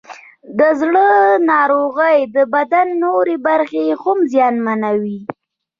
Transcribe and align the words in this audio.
د 0.59 0.61
زړه 0.81 1.07
ناروغۍ 1.51 2.19
د 2.35 2.37
بدن 2.53 2.87
نورې 3.03 3.35
برخې 3.47 3.85
هم 4.01 4.17
زیانمنوي. 4.31 5.19